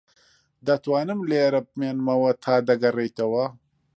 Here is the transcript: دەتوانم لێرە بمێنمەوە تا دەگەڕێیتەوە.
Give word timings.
دەتوانم 0.67 1.19
لێرە 1.29 1.61
بمێنمەوە 1.67 2.31
تا 2.43 2.55
دەگەڕێیتەوە. 2.69 3.45